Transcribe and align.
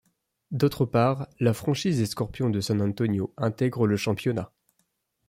D'autre 0.49 0.87
part, 0.87 1.27
la 1.39 1.53
franchise 1.53 1.99
des 1.99 2.07
Scorpions 2.07 2.49
de 2.49 2.59
San 2.59 2.81
Antonio 2.81 3.35
intègre 3.37 3.85
le 3.85 3.97
championnat. 3.97 4.51